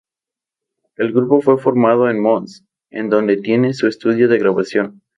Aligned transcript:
El 0.95 1.13
grupo 1.13 1.41
fue 1.41 1.59
formado 1.59 2.09
en 2.09 2.19
Mons, 2.19 2.65
en 2.89 3.11
donde 3.11 3.37
tienen 3.37 3.75
su 3.75 3.85
estudio 3.85 4.27
de 4.27 4.39
grabación. 4.39 5.03